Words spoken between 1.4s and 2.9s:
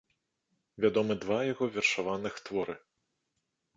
яго вершаваных творы.